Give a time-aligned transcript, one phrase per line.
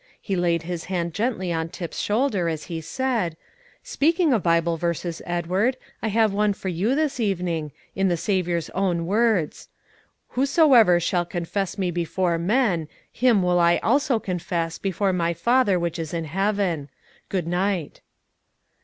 [0.19, 3.37] He laid his hand gently on Tip's shoulder, as he said,
[3.83, 8.71] "Speaking of Bible verses, Edward, I have one for you this evening, in the Saviour's
[8.71, 9.69] own words:
[10.29, 15.99] 'Whosoever shall confess Me before men, him will I also confess before My Father which
[15.99, 16.89] is in heaven.'
[17.29, 18.01] Good night."